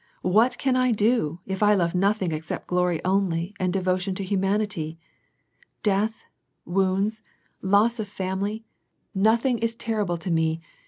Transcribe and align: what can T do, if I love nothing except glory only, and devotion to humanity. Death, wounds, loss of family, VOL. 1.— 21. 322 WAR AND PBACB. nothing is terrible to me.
what 0.25 0.57
can 0.57 0.73
T 0.73 0.91
do, 0.93 1.41
if 1.45 1.61
I 1.61 1.75
love 1.75 1.93
nothing 1.93 2.31
except 2.31 2.65
glory 2.65 2.99
only, 3.05 3.53
and 3.59 3.71
devotion 3.71 4.15
to 4.15 4.23
humanity. 4.23 4.97
Death, 5.83 6.23
wounds, 6.65 7.21
loss 7.61 7.99
of 7.99 8.07
family, 8.07 8.65
VOL. 9.13 9.23
1.— 9.23 9.23
21. 9.23 9.23
322 9.23 9.23
WAR 9.23 9.23
AND 9.23 9.23
PBACB. 9.23 9.23
nothing 9.23 9.59
is 9.59 9.75
terrible 9.75 10.17
to 10.17 10.31
me. 10.31 10.61